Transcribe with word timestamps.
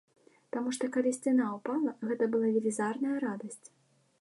Таму 0.55 0.71
што, 0.77 0.87
калі 0.95 1.11
сцяна 1.17 1.45
ўпала, 1.57 1.91
гэта 2.07 2.31
была 2.37 2.51
велізарная 2.57 3.17
радасць! 3.27 3.63